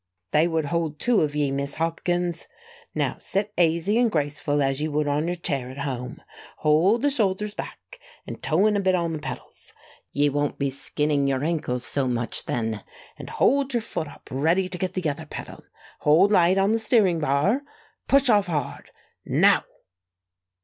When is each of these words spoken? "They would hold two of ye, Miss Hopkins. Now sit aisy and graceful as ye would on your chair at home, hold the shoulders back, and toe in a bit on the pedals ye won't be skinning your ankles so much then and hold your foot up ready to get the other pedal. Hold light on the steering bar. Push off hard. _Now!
"They 0.31 0.47
would 0.47 0.65
hold 0.65 0.97
two 0.97 1.21
of 1.21 1.35
ye, 1.35 1.51
Miss 1.51 1.75
Hopkins. 1.75 2.47
Now 2.95 3.17
sit 3.19 3.53
aisy 3.55 3.99
and 3.99 4.11
graceful 4.11 4.59
as 4.63 4.81
ye 4.81 4.87
would 4.87 5.07
on 5.07 5.27
your 5.27 5.35
chair 5.35 5.69
at 5.69 5.77
home, 5.77 6.23
hold 6.57 7.03
the 7.03 7.11
shoulders 7.11 7.53
back, 7.53 7.99
and 8.25 8.41
toe 8.41 8.65
in 8.65 8.75
a 8.75 8.79
bit 8.79 8.95
on 8.95 9.13
the 9.13 9.19
pedals 9.19 9.73
ye 10.11 10.27
won't 10.27 10.57
be 10.57 10.71
skinning 10.71 11.27
your 11.27 11.43
ankles 11.43 11.85
so 11.85 12.07
much 12.07 12.45
then 12.45 12.83
and 13.19 13.29
hold 13.29 13.75
your 13.75 13.81
foot 13.81 14.07
up 14.07 14.27
ready 14.31 14.67
to 14.69 14.77
get 14.79 14.95
the 14.95 15.07
other 15.07 15.27
pedal. 15.27 15.61
Hold 15.99 16.31
light 16.31 16.57
on 16.57 16.71
the 16.71 16.79
steering 16.79 17.19
bar. 17.19 17.61
Push 18.07 18.27
off 18.27 18.47
hard. 18.47 18.89
_Now! 19.29 19.65